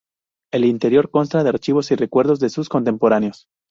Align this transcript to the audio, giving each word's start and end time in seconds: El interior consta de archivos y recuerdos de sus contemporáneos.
El 0.51 0.65
interior 0.65 1.11
consta 1.11 1.43
de 1.43 1.49
archivos 1.49 1.91
y 1.91 1.95
recuerdos 1.95 2.39
de 2.39 2.49
sus 2.49 2.69
contemporáneos. 2.69 3.45